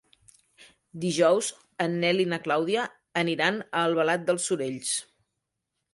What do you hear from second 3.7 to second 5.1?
Albalat dels Sorells.